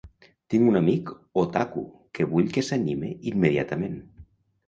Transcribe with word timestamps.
Tinc 0.51 0.69
un 0.69 0.77
amic 0.79 1.09
otaku 1.41 1.83
que 2.19 2.27
vull 2.31 2.49
que 2.55 2.63
s'anime 2.69 3.13
immediatament. 3.33 4.01